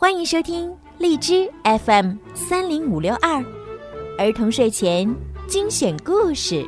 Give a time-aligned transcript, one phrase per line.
[0.00, 3.44] 欢迎收听荔枝 FM 三零五六二
[4.16, 5.12] 儿童睡前
[5.48, 6.64] 精选故事。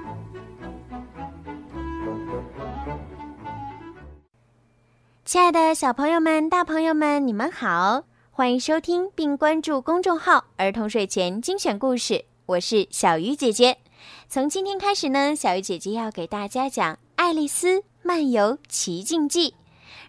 [5.25, 8.03] 亲爱的小朋友们、大朋友们，你们好！
[8.33, 13.79] 欢迎收听并关注公众号“儿童睡前精选故事”，我是小鱼姐姐。
[14.29, 19.51] 从今天开始呢，小鱼姐姐要给大家讲《爱丽丝漫游奇境记》。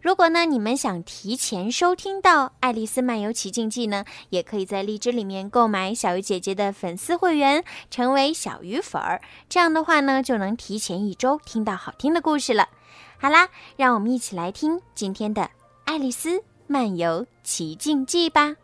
[0.01, 9.21] 如果呢，你们想提前收听到《爱丽丝漫游奇境记》呢，也可以在荔枝里面购买小鱼姐姐的粉丝会员，成为小鱼粉儿。
[9.49, 12.69] 这样的话呢，就能提前一周听到好听的故事了。
[13.17, 15.41] 好啦，让我们一起来听今天的
[15.85, 18.47] 《爱丽丝漫游奇境记》吧。《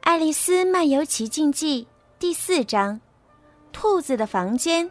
[0.00, 1.84] 爱丽丝漫游奇境记》
[2.18, 3.00] 第四章：
[3.72, 4.90] 兔子的房间。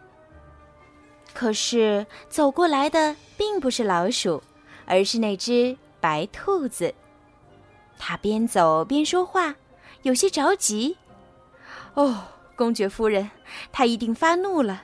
[1.34, 4.42] 可是走过来的并不是老鼠。
[4.88, 6.94] 而是那只白兔子，
[7.98, 9.54] 它边走边说话，
[10.02, 10.96] 有些着急。
[11.94, 12.24] 哦，
[12.56, 13.30] 公爵夫人，
[13.70, 14.82] 他一定发怒了！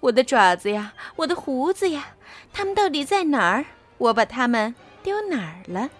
[0.00, 2.14] 我的爪子呀，我的胡子呀，
[2.52, 3.64] 它们到底在哪儿？
[3.98, 5.90] 我把它们丢哪儿了？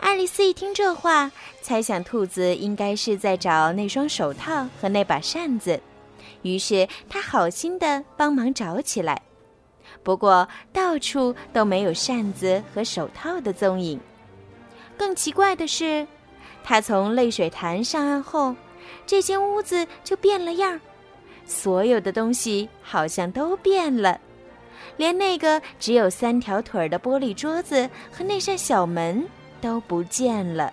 [0.00, 5.80] 爱丽丝一听这话，猜想兔子应该是在找那双手套和那把扇子，
[6.42, 9.22] 于是她好心的帮忙找起来。
[10.04, 13.98] 不过，到处都没有扇子和手套的踪影。
[14.96, 16.06] 更奇怪的是，
[16.62, 18.54] 他从泪水潭上岸后，
[19.06, 20.80] 这间屋子就变了样儿，
[21.46, 24.20] 所有的东西好像都变了，
[24.98, 29.26] 连那个只有三条腿的玻璃桌子和那扇小门
[29.60, 30.72] 都不见了。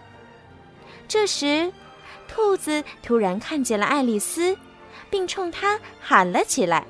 [1.08, 1.72] 这时，
[2.28, 4.56] 兔子突然看见了爱丽丝，
[5.10, 6.86] 并冲她喊了起来：“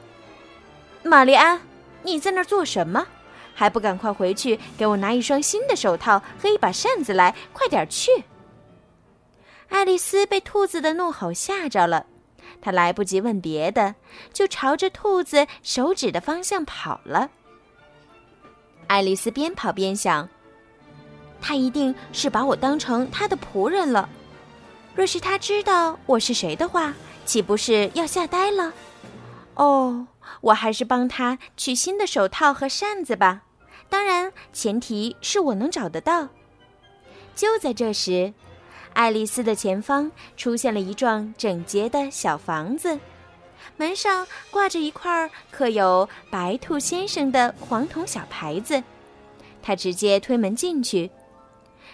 [1.03, 1.59] 玛丽安！”
[2.03, 3.07] 你在那儿做什么？
[3.53, 7.35] 还不赶快回去给我拿一双新的手套和一把扇子来！
[7.51, 8.09] 快点去！
[9.69, 12.05] 爱丽丝被兔子的怒吼吓着了，
[12.61, 13.95] 她来不及问别的，
[14.33, 17.29] 就朝着兔子手指的方向跑了。
[18.87, 20.27] 爱丽丝边跑边想：
[21.41, 24.09] 他一定是把我当成他的仆人了。
[24.95, 26.93] 若是他知道我是谁的话，
[27.25, 28.73] 岂不是要吓呆了？
[29.65, 30.07] 哦。
[30.41, 33.43] 我还是帮他取新的手套和扇子吧，
[33.89, 36.29] 当然前提是我能找得到。
[37.35, 38.33] 就在这时，
[38.93, 42.99] 爱丽丝的前方出现了一幢整洁的小房子，
[43.77, 48.81] 门上挂着一块刻有“白兔先生”的黄铜小牌子。
[49.61, 51.11] 她直接推门进去，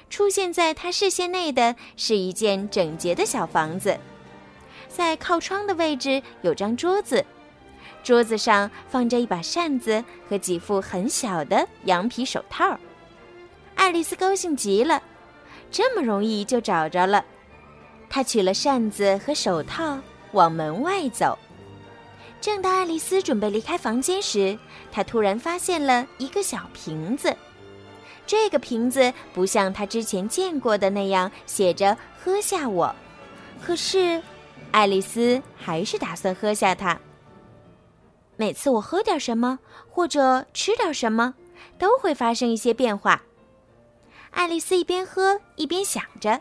[0.09, 3.97] 出现在她视线内的是一间整洁的小房子，
[4.87, 7.25] 在靠窗的位置有张桌子。
[8.07, 12.79] 桌子上放着一把扇子和几副很小的羊皮手套，
[13.75, 15.03] 爱丽丝高兴极了，
[15.69, 17.25] 这么容易就找着了。
[18.09, 19.99] 她取了扇子和手套，
[20.31, 21.37] 往门外走。
[22.39, 24.57] 正当爱丽丝准备离开房间时，
[24.89, 27.35] 她突然发现了一个小瓶子。
[28.25, 32.95] 这个瓶子不像她之前见过的那样写着“喝下我”，
[33.61, 34.23] 可是，
[34.71, 36.97] 爱丽丝还是打算喝下它。
[38.37, 39.59] 每次我喝点什么
[39.89, 41.33] 或者吃点什么，
[41.77, 43.23] 都会发生一些变化。
[44.31, 46.39] 爱丽丝一边喝一边想着：“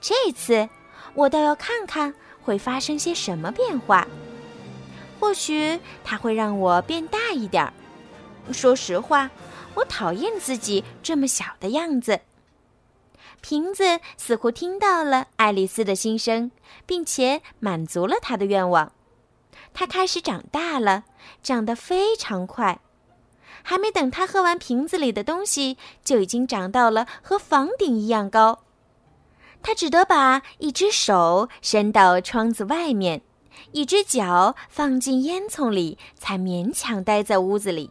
[0.00, 0.68] 这次
[1.14, 4.06] 我倒要看看会发生些什么变化。
[5.18, 7.72] 或许它会让我变大一点儿。
[8.52, 9.30] 说实话，
[9.74, 12.20] 我讨厌自己这么小的样子。”
[13.40, 16.50] 瓶子似乎听到了爱丽丝的心声，
[16.84, 18.92] 并且满足了她的愿望。
[19.72, 21.04] 它开始长大了，
[21.42, 22.80] 长得非常快，
[23.62, 28.60] 还没等它喝完瓶子里的东西，就已经长到了和房顶一样高。
[29.62, 33.22] 它只得把一只手伸到窗子外面，
[33.72, 37.90] 一只脚放进烟囱里，才勉强待在屋子里。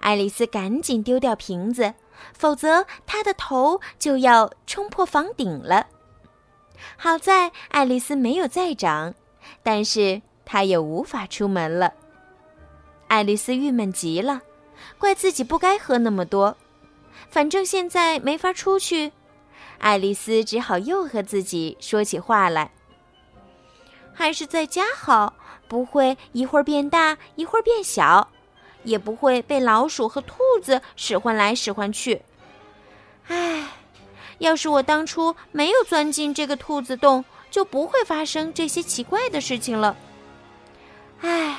[0.00, 1.94] 爱丽丝赶紧丢掉瓶子，
[2.32, 5.86] 否则她的头就要冲破房顶了。
[6.96, 9.14] 好在爱丽丝没有再长，
[9.64, 10.22] 但是。
[10.50, 11.92] 他也无法出门了。
[13.06, 14.40] 爱丽丝郁闷极了，
[14.96, 16.56] 怪自己不该喝那么多。
[17.28, 19.12] 反正现在没法出去，
[19.76, 22.70] 爱丽丝只好又和自己说起话来
[24.14, 25.34] ：“还是在家好，
[25.68, 28.26] 不会一会儿变大一会儿变小，
[28.84, 32.22] 也不会被老鼠和兔子使唤来使唤去。
[33.26, 33.68] 唉，
[34.38, 39.94] 要是我当初没有钻进这个兔子洞，就不会发生这些奇怪的事情了。”
[41.20, 41.58] 唉，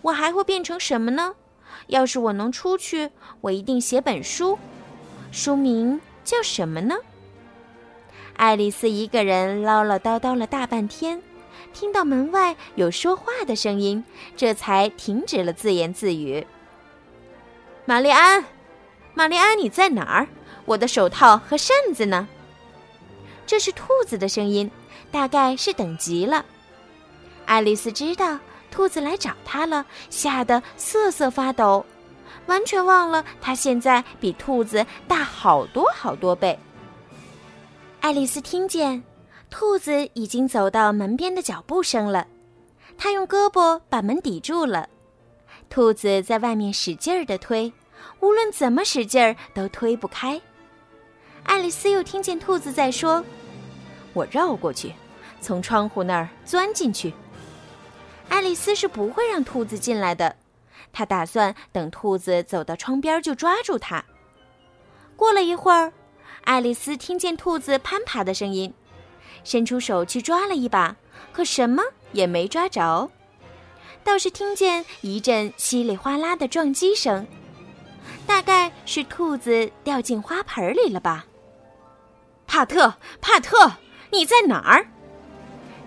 [0.00, 1.34] 我还会变成什么呢？
[1.88, 3.10] 要是我能出去，
[3.40, 4.58] 我一定写本书，
[5.30, 6.96] 书名叫什么呢？
[8.36, 11.22] 爱丽丝一个人唠唠叨叨了大半天，
[11.72, 14.04] 听到门外有说话的声音，
[14.36, 16.46] 这才停止了自言自语。
[17.84, 18.44] 玛丽安，
[19.14, 20.28] 玛丽安，你在哪儿？
[20.64, 22.28] 我的手套和扇子呢？
[23.44, 24.70] 这是兔子的声音，
[25.10, 26.44] 大概是等急了。
[27.44, 28.38] 爱丽丝知道
[28.72, 31.84] 兔子来找他了，吓得瑟瑟发抖，
[32.46, 36.58] 完全忘了他现在比兔子大好多好多倍。
[38.00, 39.00] 爱丽丝听见
[39.50, 42.26] 兔子已经走到门边的脚步声了，
[42.96, 44.88] 她用胳膊把门抵住了。
[45.68, 47.72] 兔子在外面使劲儿地推，
[48.20, 50.40] 无论怎么使劲儿都推不开。
[51.44, 53.24] 爱丽丝又听见兔子在说
[54.14, 54.92] ：“我绕过去，
[55.40, 57.12] 从窗户那儿钻进去。”
[58.28, 60.36] 爱丽丝是不会让兔子进来的，
[60.92, 64.04] 她打算等兔子走到窗边就抓住它。
[65.16, 65.92] 过了一会儿，
[66.44, 68.72] 爱丽丝听见兔子攀爬的声音，
[69.44, 70.96] 伸出手去抓了一把，
[71.32, 71.82] 可什么
[72.12, 73.10] 也没抓着，
[74.02, 77.26] 倒是听见一阵稀里哗啦的撞击声，
[78.26, 81.26] 大概是兔子掉进花盆里了吧。
[82.46, 83.72] 帕特，帕特，
[84.10, 84.86] 你在哪儿？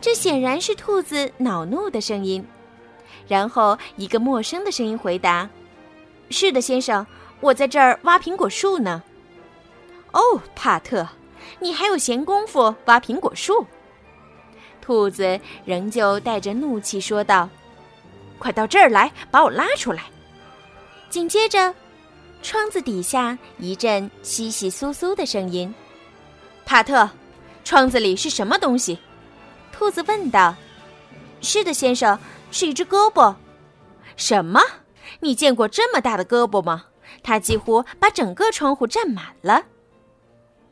[0.05, 2.45] 这显然是兔子恼怒的声音。
[3.27, 5.49] 然后一个陌生的声音回答
[6.29, 7.03] ：“是的，先生，
[7.39, 9.01] 我在这儿挖苹果树呢。”
[10.13, 10.21] 哦，
[10.55, 11.07] 帕特，
[11.59, 13.65] 你还有闲工夫挖苹果树？
[14.79, 17.49] 兔子仍旧带着怒气说道
[18.37, 20.03] ：“快到这儿来，把我拉出来！”
[21.09, 21.73] 紧接着，
[22.43, 25.73] 窗子底下一阵窸窸窣窣的声音。
[26.63, 27.09] 帕特，
[27.63, 28.99] 窗子里是什么东西？
[29.77, 30.55] 兔子问道。
[31.41, 32.17] “是的，先生，
[32.49, 33.35] 是一只胳膊。
[34.15, 34.61] ”“什么？
[35.19, 36.85] 你见过这么大的胳膊吗？
[37.21, 39.63] 它几乎把整个窗户占满了。”“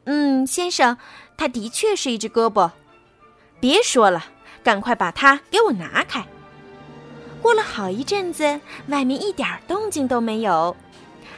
[0.06, 0.98] 嗯，先生，
[1.38, 2.72] 它的确是一只胳膊。
[3.60, 4.24] ”“别说了，
[4.64, 6.26] 赶快把它给我拿开。”
[7.42, 10.76] 过了好一阵子，外面一点动静都没有，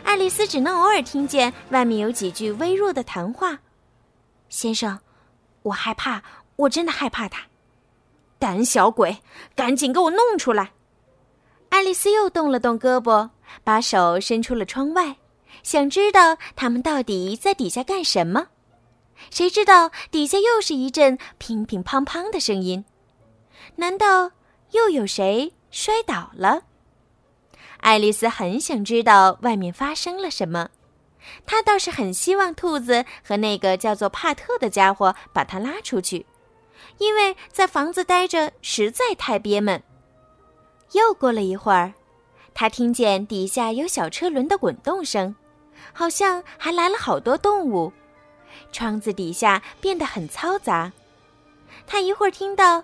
[0.03, 3.57] 爱丽丝只能偶尔听见外面有几句微弱的谈话。
[4.50, 5.00] 先生，
[5.63, 6.21] 我害怕，
[6.56, 7.41] 我真的害怕他。
[8.37, 9.17] 胆小鬼，
[9.55, 10.71] 赶紧给我弄出来！
[11.69, 13.29] 爱丽丝又动了动胳膊，
[13.63, 15.17] 把手伸出了窗外，
[15.63, 18.47] 想知道他们到底在底下干什么。
[19.29, 22.85] 谁知道底下又是一阵乒乒乓乓的声音？
[23.77, 24.31] 难道
[24.71, 26.63] 又有谁摔倒了？
[27.79, 30.69] 爱丽丝很想知道外面发生了什么。
[31.45, 36.25] 她倒是很希望兔子和那个叫做帕特的家伙把她拉出去，
[36.98, 39.81] 因为在房子待着实在太憋闷。
[40.94, 41.94] 又过了一会儿，
[42.54, 45.36] 他听见底下有小车轮的滚动声，
[45.92, 47.92] 好像还来了好多动物。
[48.72, 50.92] 窗子底下变得很嘈杂。
[51.86, 52.83] 他一会儿听到：“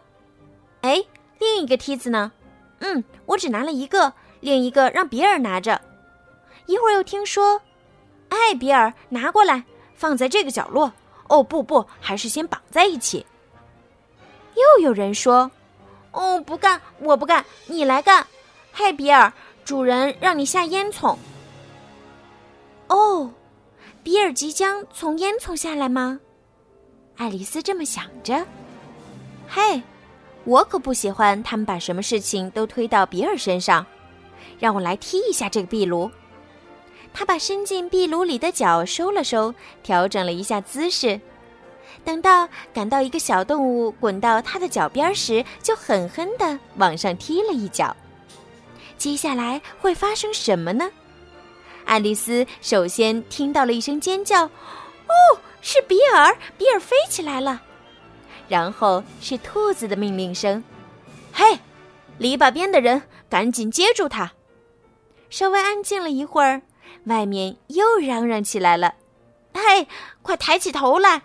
[0.82, 1.04] 哎，
[1.40, 2.32] 另一个梯子呢？
[2.80, 4.12] 嗯，我只拿了一个，
[4.42, 5.80] 另一个让比尔拿着。”
[6.68, 7.62] 一会儿又听说。
[8.30, 9.64] 哎，比尔，拿过来，
[9.96, 10.92] 放在这个角落。
[11.28, 13.26] 哦，不不，还是先绑在一起。
[14.56, 15.50] 又有人说
[16.12, 18.26] ：“哦，不干，我不干，你来干。”
[18.74, 19.32] 嘿，比尔，
[19.66, 21.18] 主人让你下烟囱。
[22.88, 23.32] 哦，
[24.04, 26.20] 比尔即将从烟囱下来吗？
[27.18, 28.46] 爱丽丝这么想着。
[29.48, 29.82] 嘿，
[30.46, 33.86] 我可不喜欢他们把什么事情都推到比尔身上。
[34.60, 36.10] 让我来踢一下这个壁炉。
[37.14, 41.20] 他把伸进壁炉里的脚收了收，调整了一下姿势。
[42.04, 47.96] 等到感到一个小动物滚到他的脚边时，就狠狠地往上踢了一脚。
[48.98, 50.90] 接下来会发生什么呢？
[51.86, 54.44] 爱丽丝首先听到了一声尖叫
[55.10, 56.38] ：“哦，是比尔！
[56.58, 57.62] 比尔飞起来了！”
[58.48, 60.64] 然后是兔子的命令声
[61.34, 61.60] ：“嘿，
[62.18, 64.34] 篱笆边的人，赶紧接住他！”
[65.30, 66.62] 稍微安静了一会儿。
[67.06, 68.94] 外面又嚷嚷起来了
[69.56, 69.88] ：“嘿，
[70.22, 71.24] 快抬起头来！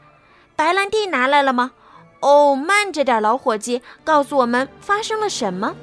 [0.56, 1.72] 白兰地拿来了吗？
[2.20, 5.76] 哦，慢着点，老伙计，告诉我们发生了什么。”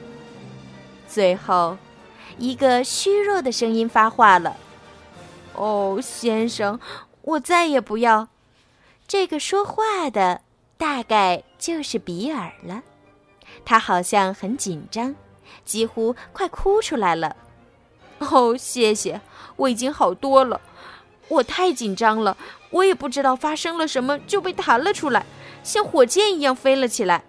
[1.08, 1.78] 最后，
[2.38, 4.58] 一个虚弱的声音发话了
[5.54, 6.80] ：“哦，先生，
[7.22, 8.28] 我再也不要。”
[9.08, 10.42] 这个说话的
[10.76, 12.82] 大概就是比尔了，
[13.64, 15.14] 他好像很紧张，
[15.64, 17.36] 几乎快哭出来了。
[18.20, 19.22] 哦，谢谢。
[19.56, 20.60] 我已经好多了，
[21.30, 22.38] 我太紧张了，
[22.70, 25.26] 我也不知道发生了什么，就被弹了出来，
[25.64, 27.24] 像火箭一样飞了起来。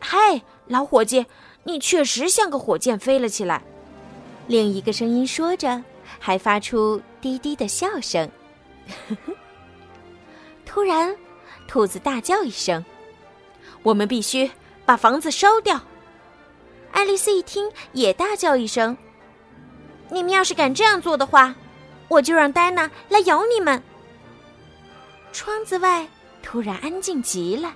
[0.00, 1.26] 嗨，老伙计，
[1.64, 3.62] 你确实像个火箭飞了起来。
[4.46, 5.82] 另一个声音说着，
[6.18, 8.28] 还发出低低的笑声。
[10.64, 11.16] 突然，
[11.66, 12.84] 兔子大叫一声
[13.82, 14.50] ：“我们必须
[14.86, 15.80] 把房子烧掉！”
[16.92, 18.96] 爱丽丝一听，也大叫一声
[20.10, 21.54] ：“你们要是敢这样做的话，
[22.08, 23.82] 我就让戴娜来咬你们！”
[25.32, 26.08] 窗子外
[26.42, 27.74] 突然安静极了，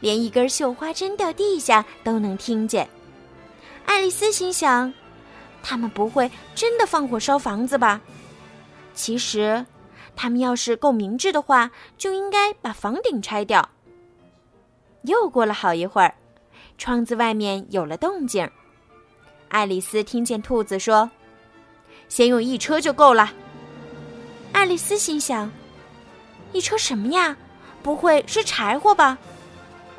[0.00, 2.88] 连一根绣花针掉地下都能听见。
[3.84, 4.92] 爱丽丝心想
[5.62, 8.00] ：“他们不会真的放火烧房子吧？”
[8.94, 9.64] 其实，
[10.16, 13.70] 他们要是够明智的话，就应该把房顶拆掉。
[15.02, 16.14] 又过了好一会儿，
[16.78, 18.48] 窗子外面有了动静。
[19.48, 21.10] 爱丽丝听见兔子说
[22.12, 23.32] ：“先用一车就够了。”
[24.52, 25.50] 爱丽丝心想
[26.52, 27.34] ：“一车什么呀？
[27.82, 29.16] 不会是柴火吧？”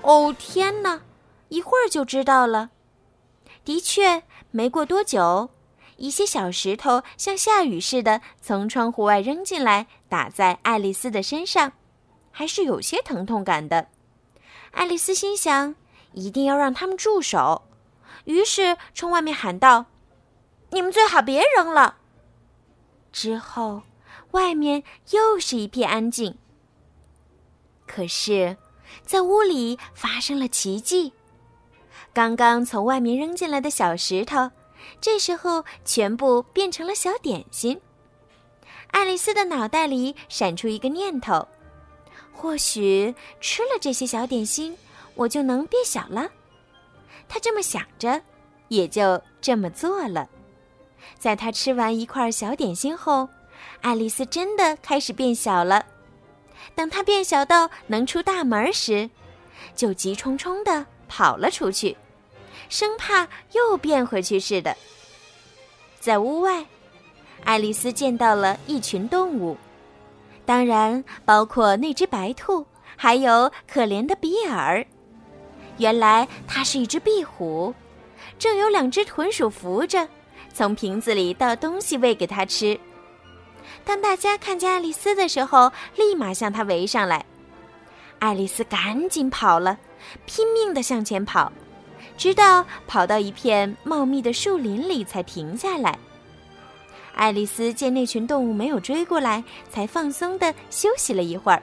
[0.04, 1.02] 哦天哪！
[1.50, 2.70] 一会儿就知道了。
[3.66, 5.50] 的确，没过多久。
[5.98, 11.74] 一些小石头像下雨似的从窗户外扔进来，打在爱丽丝的身上，
[12.30, 13.88] 还是有些疼痛感的。
[14.72, 15.74] 爱丽丝心想，
[16.12, 17.64] 一定要让他们住手，
[18.26, 19.86] 于是冲外面喊道
[20.70, 21.98] ：“你们最好别扔了。”
[23.14, 23.84] 之后，
[24.32, 26.36] 外面又是一片安静。
[27.88, 28.58] 可是，
[29.06, 31.14] 在屋里发生了奇迹，
[32.12, 34.52] 刚刚从外面扔进来的小石头。
[35.00, 37.80] 这时候，全部变成了小点心。
[38.88, 41.48] 爱丽丝的脑袋里闪出一个念头：
[42.34, 44.76] 或许吃了这些小点心，
[45.16, 46.30] 我就能变小了。
[47.30, 48.22] 她这么想着，
[48.68, 50.28] 也就这么做了。
[51.18, 53.30] 在她吃完一块小点心后，
[53.82, 55.86] 爱丽丝真的开始变小了。
[56.76, 59.10] 等她变小到能出大门时，
[59.76, 61.96] 就急冲冲地跑了出去。
[62.70, 64.76] 生怕又变回去似的。
[66.00, 66.66] 在屋外，
[67.44, 69.58] 爱丽丝见到了一群动物，
[70.46, 74.86] 当然包括那只白兔，还有可怜的比尔。
[75.78, 77.74] 原来它是一只壁虎，
[78.40, 80.08] 正有两只豚鼠扶着，
[80.54, 82.80] 从瓶子里倒东西喂给它吃。
[83.84, 87.26] 当大家看见爱丽丝的时候，立马向她围上来。
[88.20, 89.78] 爱丽丝赶紧跑了，
[90.26, 91.52] 拼命地向前跑。
[92.16, 95.98] 直到跑到一片茂密的树林里，才停下来。
[97.16, 101.62] 爱丽丝见那群动物没有追过来，才放松地休息了一会儿。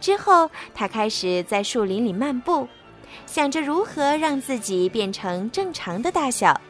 [0.00, 2.68] 之后，她开始在树林里漫步，
[3.26, 6.60] 想着如何让自己变成正常的大小，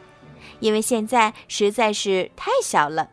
[0.59, 3.09] 因为现在实在是太小了。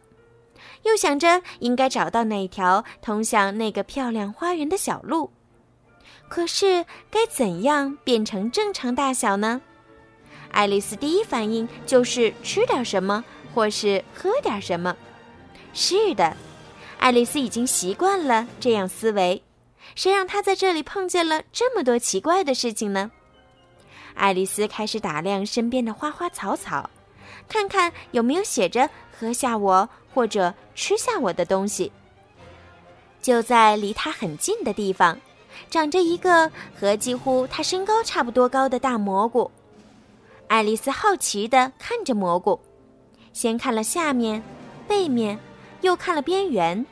[0.83, 5.31] 又想着应该找到那条通向那个漂亮花园的小路。
[6.29, 9.61] 可是，该怎样变成正常大小呢？
[10.53, 14.97] 爱丽丝第一反应就是吃点什么，或是喝点什么。
[15.73, 16.37] 是的，
[16.99, 19.43] 爱丽丝已经习惯了这样思维。
[19.95, 23.11] 谁让她在这里碰见了这么多奇怪的事情呢？
[24.15, 26.89] 爱丽丝开始打量身边的花花草草，
[27.49, 31.91] 看看有没有写着“喝下我”或者“吃下我的”东西。
[33.21, 35.19] 就在离她很近的地方，
[35.69, 39.51] 长着一个和几乎她身高差不多高的大蘑菇。
[40.49, 42.59] 爱丽丝好奇地看着蘑菇，
[43.33, 44.43] 先看了下面、
[44.89, 45.39] 背面，
[45.83, 46.85] 又看了边缘，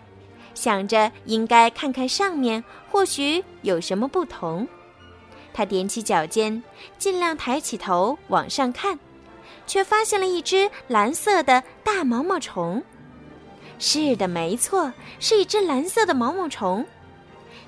[0.55, 4.69] 想着应该看看上面，或许有什么不同。
[5.52, 6.62] 她踮起脚尖，
[6.99, 8.97] 尽量抬起头往上看，
[9.68, 12.82] 却发现了一只蓝色的大毛毛虫。
[13.78, 16.84] 是的，没错，是一只蓝色的毛毛虫。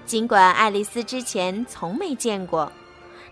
[0.04, 2.72] 尽管爱丽丝之前从没见过。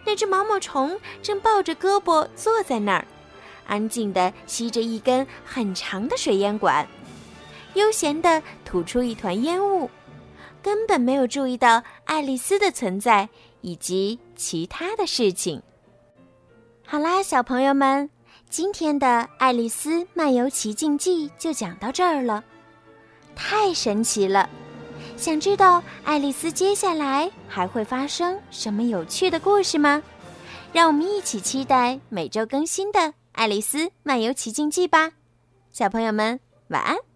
[0.07, 3.05] 那只毛毛虫正抱着胳膊坐在那儿，
[3.67, 6.87] 安静地吸着一根很长的水烟管，
[7.75, 9.91] 悠闲地吐出一团烟雾，
[10.63, 13.29] 根本没有注意到爱丽丝的存在
[13.61, 15.61] 以及其他的事情。
[16.87, 18.09] 好啦，小朋友们，
[18.51, 22.43] 今天的《爱丽丝漫游奇境记》就讲到这儿了，
[23.37, 24.49] 太神奇了！
[25.19, 30.03] 想知道爱丽丝接下来还会发生什么有趣的故事吗？
[30.73, 32.99] 让我们一起期待每周更新的
[33.33, 35.13] 《爱丽丝漫游奇境记》吧，
[35.71, 37.08] 小朋友们晚安。